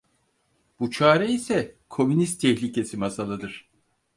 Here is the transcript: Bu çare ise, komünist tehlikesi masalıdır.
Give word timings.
Bu 0.79 0.91
çare 0.91 1.27
ise, 1.31 1.75
komünist 1.89 2.41
tehlikesi 2.41 2.97
masalıdır. 2.97 3.69